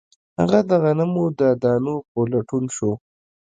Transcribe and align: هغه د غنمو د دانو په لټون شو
هغه 0.39 0.59
د 0.69 0.71
غنمو 0.83 1.25
د 1.39 1.41
دانو 1.61 1.95
په 2.11 2.19
لټون 2.31 2.63
شو 2.75 2.91